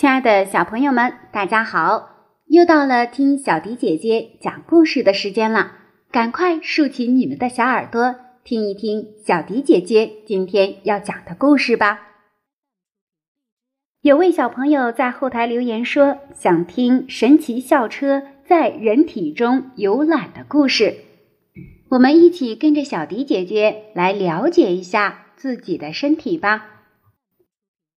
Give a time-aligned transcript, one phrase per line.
[0.00, 2.08] 亲爱的小朋友们，大家好！
[2.46, 5.72] 又到了听小迪姐姐讲故事的时间了，
[6.10, 12.00] 赶快竖起你们的小耳朵，听一听小迪姐姐今天要讲的故事吧。
[14.00, 20.96] 有位小朋友在后台留言说，想听神奇校车在人体中游览的故事。
[21.90, 26.86] 我们一起跟着小迪姐姐来了解一下自己的身体吧。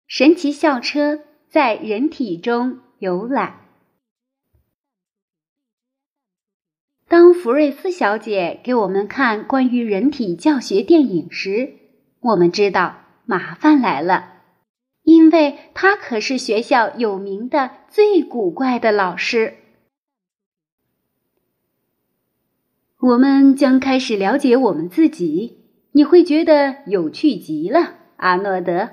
[0.09, 1.21] 神奇校车
[1.53, 3.61] 在人体中游览。
[7.07, 11.75] 当福瑞斯小姐给我们看关于人体教学电影时，
[12.21, 14.33] 我们知道麻烦来了，
[15.03, 19.59] 因为她可是学校有名的最古怪的老师。
[22.99, 25.59] 我们将开始了解我们自己，
[25.93, 28.89] 你会觉得有趣极了，阿诺德。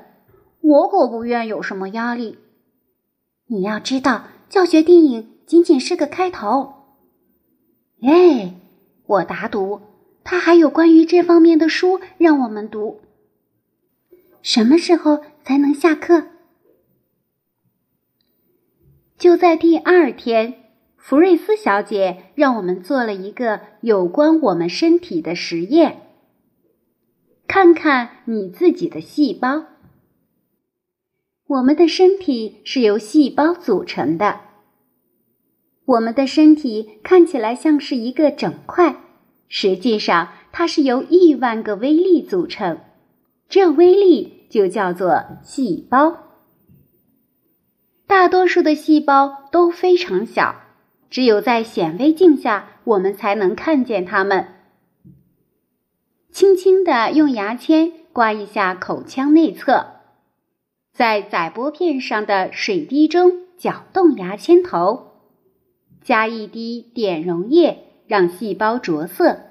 [0.59, 2.37] 我可不愿有什么压力。
[3.52, 6.73] 你要知道，教学电影仅仅是个开头。
[8.02, 8.53] 哎，
[9.08, 9.81] 我打赌，
[10.23, 13.02] 他还有关于这方面的书让我们读。
[14.44, 16.27] 什么时候才能下课？
[19.17, 20.55] 就在第二天。
[20.95, 26.02] 福瑞斯小姐让我们做了一个有关我们身体的实验，
[27.47, 29.66] 看看你自己的细胞。
[31.50, 34.42] 我们的身体是由细胞组成的。
[35.86, 38.97] 我们的身体看起来像是一个整块，
[39.47, 42.77] 实际上它是由亿万个微粒组成，
[43.47, 46.17] 这微粒就叫做细胞。
[48.05, 50.55] 大多数的细胞都非常小。
[51.09, 54.50] 只有在显微镜下，我们才能看见它们。
[56.31, 59.98] 轻轻地用牙签刮一下口腔内侧，
[60.93, 65.14] 在载玻片上的水滴中搅动牙签头，
[66.03, 69.41] 加一滴碘溶液，让细胞着色。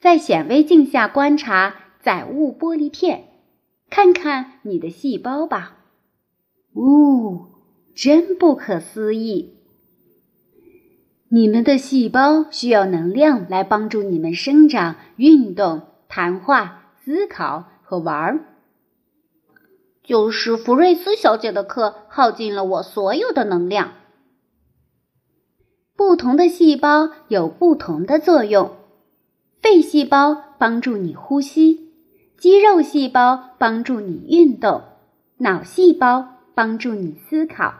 [0.00, 3.24] 在显微镜下观察载物玻璃片，
[3.88, 5.78] 看看你的细胞吧。
[6.74, 7.46] 呜，
[7.94, 9.54] 真不可思议！
[11.30, 18.53] 你们的细胞需要能量来帮助你们生长、运动、谈话、思考和玩儿。
[20.04, 23.94] 就是福瑞斯小姐的课耗尽了我所有的能量。
[25.96, 28.76] 不同的细胞有不同的作用。
[29.62, 31.94] 肺细胞帮助你呼吸，
[32.36, 34.82] 肌肉细胞帮助你运动，
[35.38, 37.74] 脑细胞帮助你思考。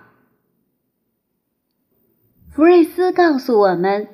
[2.50, 4.08] 福瑞斯告诉我们，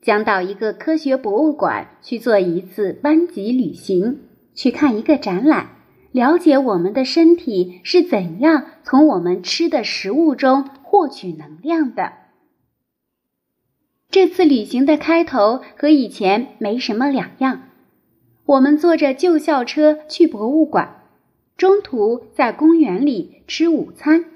[0.00, 4.22] 将到一个科学博物馆去做一次班级旅行，
[4.54, 5.81] 去看一个展览，
[6.12, 12.12] 了解我们的身体是怎样从我们吃的食物中获取能量的。
[14.10, 17.62] 这次旅行的开头和以前没什么两样，
[18.44, 21.02] 我们坐着旧校车去博物馆，
[21.56, 24.26] 中途在公园里吃午餐。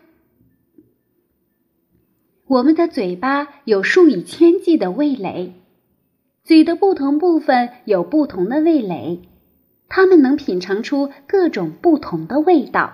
[2.47, 5.53] 我们的嘴巴有数以千计的味蕾，
[6.43, 9.20] 嘴的不同部分有不同的味蕾，
[9.88, 12.92] 它们能品尝出各种不同的味道。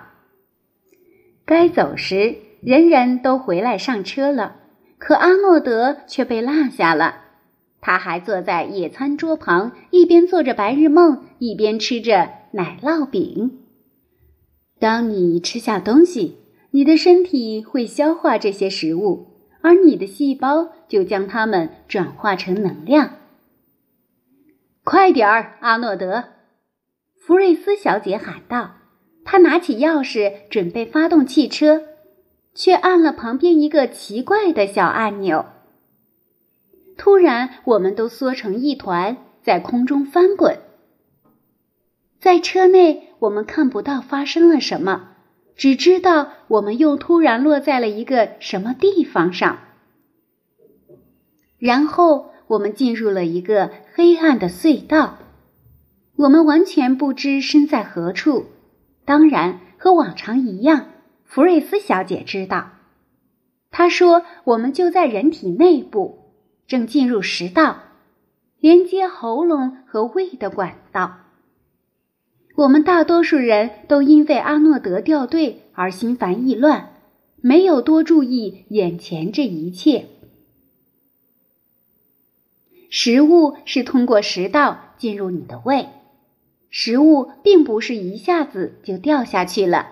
[1.45, 4.55] 该走时，人人都回来上车了，
[4.97, 7.21] 可阿诺德却被落下了。
[7.81, 13.59] 他还坐在野餐桌旁，一边做着白日梦，一边吃着奶酪饼。
[14.79, 16.37] 当你吃下东西，
[16.71, 19.33] 你的身体会消化这些食物。
[19.65, 23.11] 而你的细胞就将它们转化成能量。
[24.83, 26.25] 快点儿，阿诺德！
[27.25, 28.71] 福瑞斯小姐喊道。
[29.23, 31.83] 她拿起钥匙准备发动汽车，
[32.53, 35.45] 却按了旁边一个奇怪的小按钮。
[36.97, 40.59] 突然，我们都缩成一团，在空中翻滚。
[42.19, 45.11] 在车内，我们看不到发生了什么。
[45.55, 49.59] 只知道我们又突然落在了一个什么地方上，
[51.57, 55.19] 然后我们进入了一个黑暗的隧道，
[56.15, 58.45] 我们完全不知身在何处。
[59.05, 60.87] 当然，和往常一样，
[61.25, 62.69] 福瑞斯小姐知道。
[63.71, 66.33] 她说：“我们就在人体内部，
[66.67, 67.79] 正进入食道，
[68.59, 71.17] 连接喉咙和胃的管道。”
[72.55, 76.93] 我们大多数人都因为阿诺德掉队而心烦意乱，
[77.41, 80.05] 没有多注意眼前这一切。
[82.91, 85.89] 食物是通过食道进入你的胃，
[86.75, 89.91] 食物并不是一下子就掉下去了，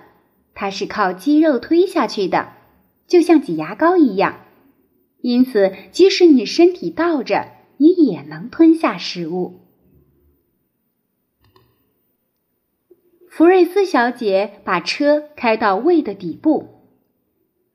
[0.55, 2.53] 它是靠肌肉推下去的，
[3.05, 4.47] 就像挤牙膏一样。
[5.19, 9.59] 因此，即使你身体倒着，你也能吞下食物。
[13.29, 16.81] 福瑞斯小姐把车开到胃的底部，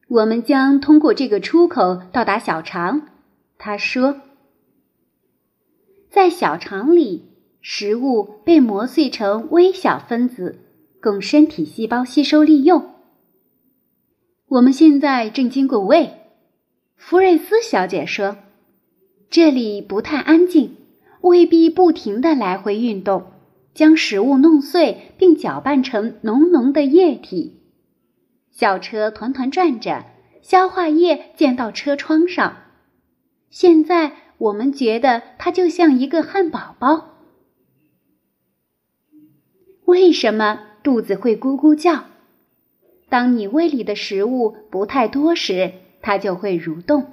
[0.08, 3.06] 我们将通过这个出口到达小肠。
[3.56, 4.20] 她说，
[6.10, 7.35] 在小肠里，
[7.68, 10.60] 食物被磨碎成微小分子，
[11.02, 12.94] 供身体细胞吸收利用。
[14.46, 16.12] 我们现在正经过胃，
[16.94, 18.36] 福瑞斯小姐说，
[19.28, 20.76] 这里不太安静，
[21.22, 23.32] 胃壁不停的来回运动。
[23.74, 27.62] 将食物弄碎，并搅拌成浓浓的液体。
[28.52, 30.04] 小车团团转着，
[30.40, 32.58] 消化液溅到车窗上。
[33.50, 37.15] 现在我们觉得它就像一个汉堡包。
[39.86, 42.04] 为什么肚子会咕咕叫？
[43.08, 45.72] 当你胃里的食物不太多时，
[46.02, 47.12] 它就会蠕动。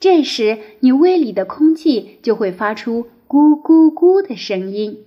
[0.00, 5.04] 这时，你胃里的空气就会发出咕咕咕的声音。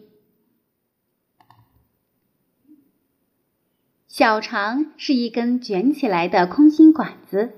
[4.08, 7.52] 小肠是一根卷起来的空心管子，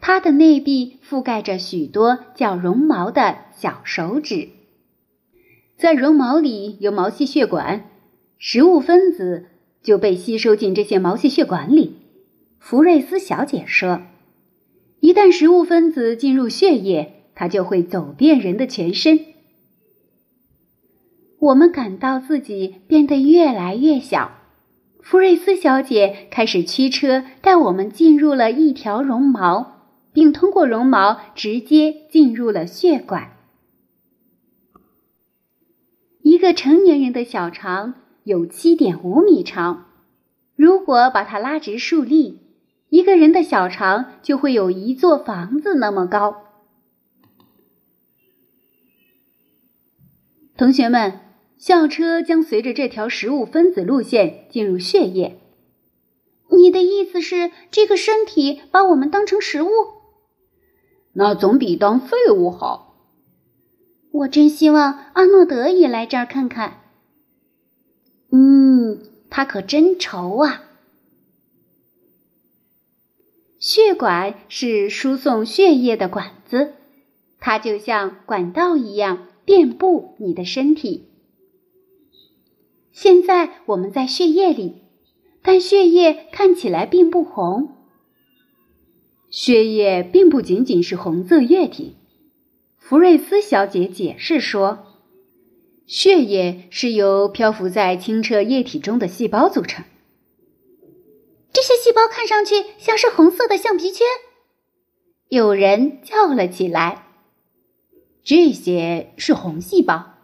[0.00, 4.50] 它的内壁覆盖着许多叫绒毛的小手指。
[5.76, 7.90] 在绒毛里有毛细血管，
[8.38, 9.46] 食物分子
[9.82, 11.96] 就被吸收进这些毛细血管里。
[12.58, 14.02] 福瑞斯小姐说
[15.00, 19.20] ：“一旦食物分子进入血液，它就会走遍人的全身。”
[21.38, 24.32] 我们感到自己变得越来越小。
[25.00, 33.36] 福瑞斯小姐开始驱车带我们进入了一条绒毛，并通过绒毛直接进入了血管。
[36.22, 37.94] 一个成年人的小肠
[38.26, 39.86] 有七点五米长，
[40.56, 42.40] 如果把它拉直竖立，
[42.88, 46.42] 一个人的小肠就会有一座房子那么高。
[50.56, 51.20] 同学们。
[51.58, 55.40] 校车将随着这条食物分子路线进入血液。
[56.50, 59.68] 你的意思是，这个身体把我们当成食物？
[61.14, 63.06] 那总比当废物好。
[64.12, 66.85] 我真希望阿诺德也来这儿看看。
[68.30, 69.00] 嗯，
[69.30, 70.62] 他可真愁啊。
[73.58, 76.74] 血管是输送血液的管子，
[77.40, 81.08] 它就像管道一样遍布你的身体。
[82.92, 84.82] 现在我们在血液里，
[85.42, 87.76] 但血液看起来并不红。
[89.30, 91.96] 血液并不仅仅是红色液体，
[92.78, 94.85] 福瑞斯小姐解释说，
[95.86, 99.84] 血液是由漂浮在清澈液体中的细胞组成。
[101.52, 104.06] 这些细胞看上去像是红色的橡皮圈。
[105.28, 107.06] 有人叫了起来
[108.22, 110.14] ：“这些是红细胞。”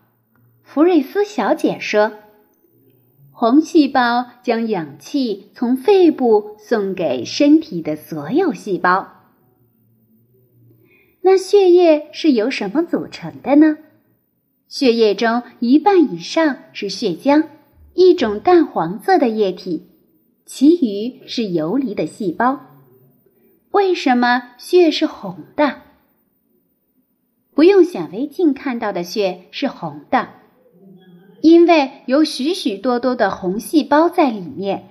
[0.63, 2.13] 福瑞斯小姐说。
[3.43, 9.25] 红细胞将氧气从肺部送给身体的所有细胞。
[11.23, 13.79] 那血液是由什么组成的呢？
[14.73, 17.47] 血液中一半以上是血浆，
[17.93, 19.83] 一种淡黄色的液体，
[20.47, 22.59] 其余是游离的细胞。
[23.73, 25.83] 为什么血是红的？
[27.55, 30.31] 不用显微镜看到的血是红的。
[31.43, 34.89] 因为有许许多多的红细胞在里面，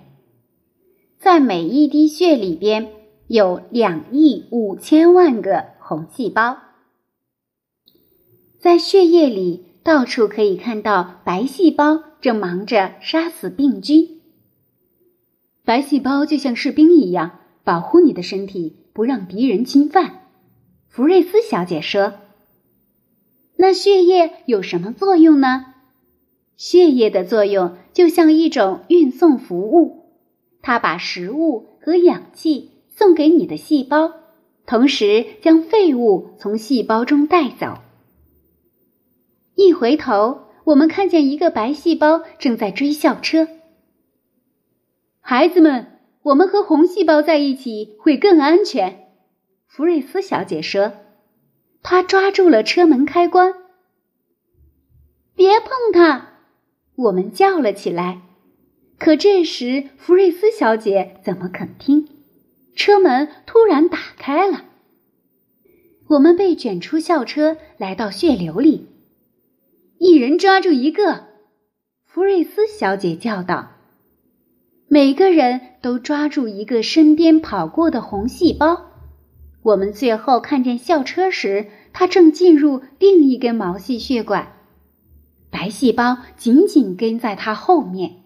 [1.18, 2.88] 在每一滴血里边
[3.26, 6.60] 有两亿五千万个红细胞。
[8.60, 14.22] 在血液里，到处可以看到白细胞正忙着杀死病菌。
[15.66, 20.28] 白细胞就像士兵一样，保护你的身体，不让敌人侵犯。
[20.88, 22.14] 福瑞斯小姐说
[23.58, 25.66] ：“那血液有什么作用呢？”
[26.58, 30.12] 血液的作用就像一种运送服务，
[30.62, 34.12] 它把食物和氧气送给你的细胞，
[34.68, 37.80] 同时将废物从细胞中带走。
[39.62, 43.48] 一回头，我们看见一个白细胞正在追校车。
[45.20, 49.08] 孩子们，我们和红细胞在一起会更安全。
[49.68, 50.94] 福瑞斯小姐说，
[51.84, 53.54] 她抓住了车门开关。
[55.36, 56.30] 别碰它！
[56.96, 58.22] 我们叫了起来，
[58.98, 62.08] 可这时福瑞斯小姐怎么肯听？
[62.76, 64.66] 车门突然打开了，
[66.10, 68.88] 我们被卷出校车，来到血流里。
[70.04, 71.28] 一人抓住一个，
[72.06, 73.74] 福瑞斯小姐叫道
[74.90, 78.88] ：“每个人都抓住一个身边跑过的红细胞，
[79.62, 84.54] 我们最后看见校车时，它正进入另一根毛细血管，
[85.52, 88.24] 白细胞紧紧跟在它后面。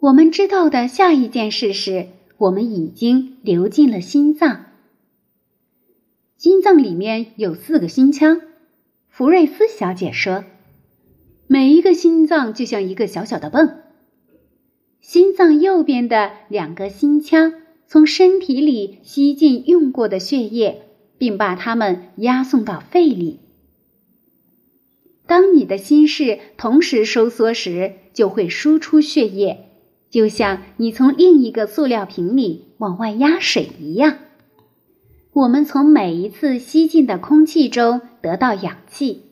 [0.00, 4.64] 我们知道的下一件事是，我们已经流进了心脏。
[6.36, 8.40] 心脏里面有四个心腔，
[9.08, 10.42] 福瑞斯小姐说，
[11.52, 13.80] 每一个心脏就像一个小小的泵。
[15.00, 17.54] 心脏右边的两个心腔。
[17.88, 20.82] 从身体里吸进用过的血液，
[21.18, 23.40] 并把它们压送到肺里。
[25.26, 29.70] 当你的心室同时收缩时，就会输出血液，
[30.08, 34.18] 就像你从另一个塑料瓶里往外压水一样。
[35.32, 39.22] 我们从每一次吸进的空气中得到氧气，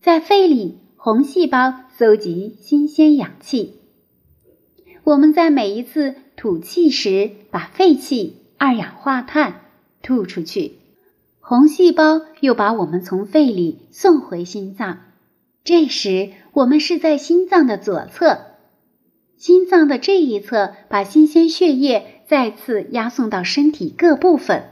[0.00, 3.76] 在肺里，红细胞搜集新鲜氧气。
[5.02, 6.14] 我们在每一次。
[6.36, 9.60] 吐气时，把废气、二氧化碳
[10.02, 10.72] 吐出去，
[11.38, 15.00] 红细胞又把我们从肺里送回心脏。
[15.64, 18.56] 这时，我们是在心脏的左侧，
[19.36, 24.64] 心脏的这一侧把新鲜血液再次押送到身体各部分。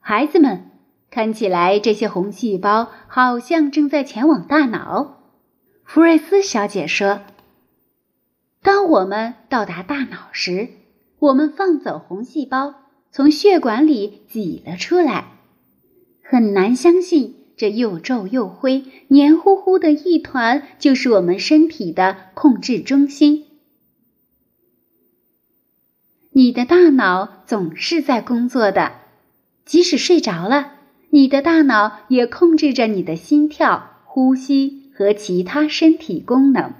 [0.00, 0.70] 孩子们，
[1.14, 5.22] 看起来这些红细胞好像正在前往大脑。
[5.84, 7.20] 福瑞斯小姐说。
[8.60, 10.70] 当我们到达大脑时，
[11.20, 12.74] 我们放走红细胞，
[13.12, 15.26] 从血管里挤了出来。
[16.20, 23.46] 很难相信，这又皱又灰、黏糊糊的一团就是我们身体的控制中心。
[26.32, 28.94] 你的大脑总是在工作的，
[29.64, 30.72] 即使睡着了，
[31.14, 36.72] 你的大脑也控制着你的心跳、呼吸和其他身体功能。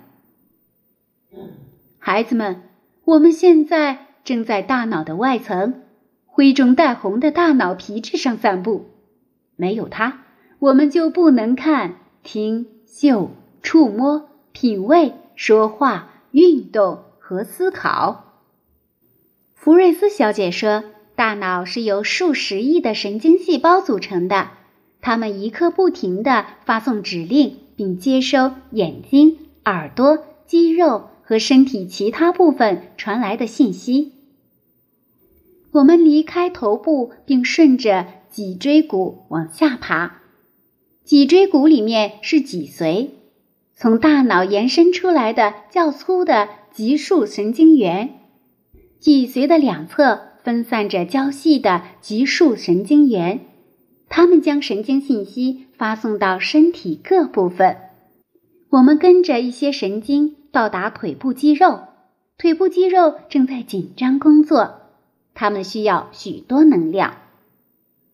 [2.00, 2.62] 孩子们，
[3.04, 5.82] 我们现在正在大脑的外层，
[6.26, 8.86] 灰中带红的大脑皮质上散步。
[9.54, 10.24] 没有它，
[10.58, 13.30] 我们就不能看、听、嗅、
[13.62, 18.42] 触摸、品味、说话、运动和思考。
[19.54, 20.82] 福瑞斯小姐说
[21.24, 24.50] ：“大脑是由数十亿的神经细胞组成的，
[25.00, 34.12] 它们一刻不停地发送指令，并接收眼睛、耳朵、肌肉。”和身体其他部分传来的信息。
[35.72, 40.20] 我们离开头部，并顺着脊椎骨往下爬。
[41.02, 43.08] 脊椎骨里面是脊髓，
[43.74, 48.10] 从大脑延伸出来的较粗的脊束神经元。
[49.00, 53.40] 脊髓的两侧分散着较细的脊束神经元，
[54.08, 57.76] 它们将神经信息发送到身体各部分。
[58.70, 60.36] 我们跟着一些神经。
[60.54, 61.80] 到达腿部肌肉，
[62.38, 64.82] 腿部肌肉正在紧张工作，
[65.34, 67.16] 它们需要许多能量，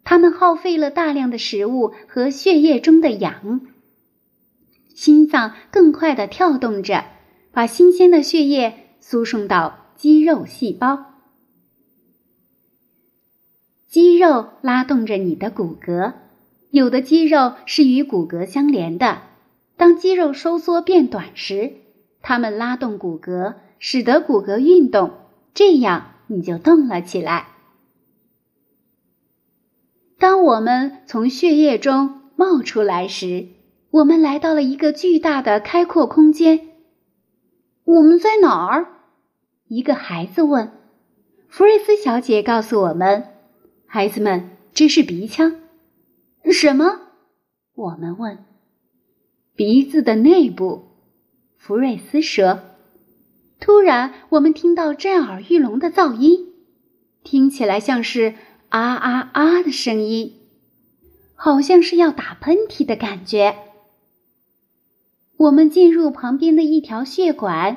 [0.04, 3.60] 它们耗费了大量的食物和血液中的氧。
[4.94, 7.04] 心脏更快地跳动着，
[7.52, 11.09] 把新鲜的血液输送到肌肉细胞。
[13.90, 16.12] 肌肉拉动着你的骨骼，
[16.70, 19.22] 有的肌肉是与骨骼相连的。
[19.76, 21.72] 当肌肉收缩变短时，
[22.22, 25.10] 它们拉动骨骼，使得骨骼运动，
[25.54, 27.48] 这样你就动了起来。
[30.20, 33.48] 当我们从血液中冒出来时，
[33.90, 36.60] 我们来到了一个巨大的开阔空间。
[37.82, 38.86] 我们在哪儿？
[39.66, 40.70] 一个孩子问。
[41.48, 43.24] 弗瑞斯小姐告诉我们
[43.92, 45.56] ：“孩子们，这是鼻腔。”
[46.52, 47.00] 什么？
[47.74, 48.38] 我们问。
[49.56, 50.84] 鼻子的内部。
[51.58, 52.60] 福瑞斯说
[53.58, 56.52] ：“突然，我们听到震耳欲聋的噪音，
[57.24, 58.34] 听起来像是
[58.68, 60.34] 啊啊啊的声音，
[61.34, 63.56] 好像是要打喷嚏的感觉。
[65.36, 67.76] 我们进入旁边的一条血管，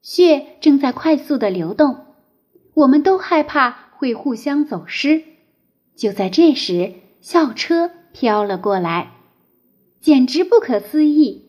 [0.00, 1.96] 血正在快速的流动。
[2.74, 5.22] 我们都害怕会互相走失。
[5.96, 6.92] 就在这时，
[7.22, 9.12] 校车飘了过来，
[9.98, 11.46] 简直不可思议。”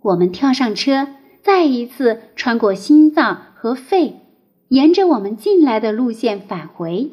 [0.00, 1.08] 我们跳上车，
[1.42, 4.20] 再一次穿过心脏和肺，
[4.68, 7.10] 沿着我们进来的路线返回。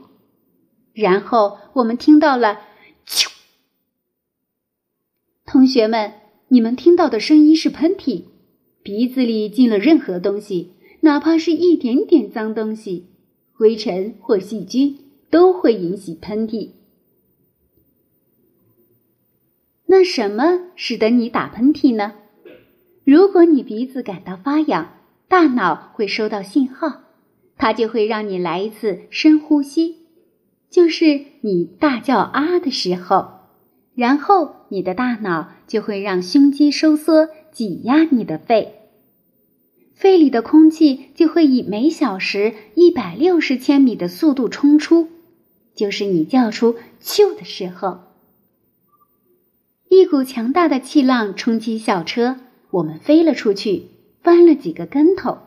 [0.94, 2.60] 然后我们听到了
[3.08, 3.32] “啾”。
[5.48, 6.14] 同学们，
[6.50, 8.26] 你们听到的声音是喷嚏，
[8.84, 13.08] 鼻子里进了任何东西，哪怕是一点点脏东西、
[13.54, 14.98] 灰尘或细菌，
[15.30, 16.72] 都会引起喷嚏。
[19.86, 22.14] 那什么使得你打喷嚏呢？
[23.04, 24.94] 如果你鼻子感到发痒，
[25.28, 27.02] 大脑会收到信号，
[27.58, 30.08] 它就会让你来一次深呼吸。
[30.70, 33.42] 就是你大叫啊的时候，
[33.94, 38.83] 然后你的大脑就会让胸肌收缩，挤压你的肺，
[40.04, 45.08] 肺里的空气就会以每小时一百六十千米的速度冲出，
[45.74, 48.02] 就是你叫出“咻”的时候。
[49.88, 52.36] 一股强大的气浪冲击校车，
[52.70, 53.92] 我们飞了出去，
[54.22, 55.38] 翻了几个跟头。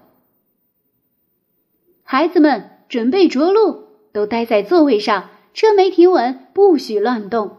[2.02, 3.84] 孩子们准备着陆，
[4.14, 7.58] 都待在座位上，车没停稳，不许乱动。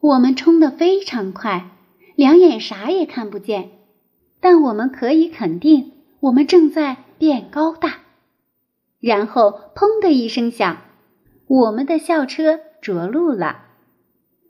[0.00, 1.70] 我们冲得非常快，
[2.16, 3.72] 两眼啥也看不见，
[4.40, 8.00] 但我们可以肯定，我们正在变高大。
[9.00, 10.78] 然后，砰的一声响，
[11.46, 13.64] 我们的校车着陆了。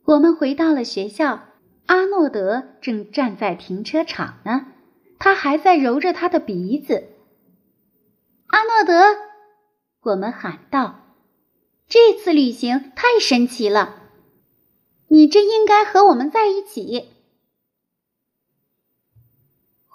[0.04, 1.40] 我们回到了学校，
[1.87, 4.66] 阿诺德正站在停车场呢，
[5.18, 7.09] 他还在揉着他的鼻子。
[8.47, 9.02] 阿诺德，
[10.02, 11.00] 我们喊道
[11.87, 13.97] ：“这次旅行太神奇了，
[15.09, 17.11] 你真应该和我们在一起。”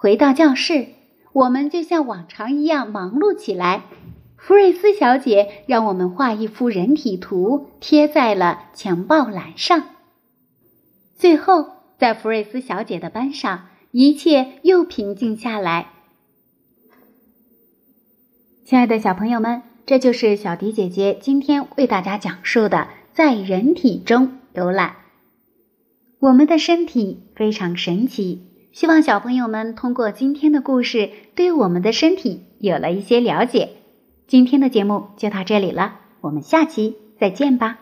[0.03, 0.87] 回到教室，
[1.31, 3.83] 我们就像往常一样忙碌起来。
[4.35, 9.81] 福瑞斯小姐让我们画一幅人体图，贴在了墙报栏上。
[11.15, 11.67] 最后，
[11.97, 15.87] 在福瑞斯小姐的班上，一切又平静下来。
[18.65, 24.97] 亲爱的小朋友们，这就是小迪姐姐今天为大家讲述的在人体中游览。
[26.19, 33.69] 我们的身体非常神奇，希望小朋友们通过今天的故事，对我们的身体有了一些了解。
[34.25, 37.77] 今天的节目就到这里了，我们下期再见吧。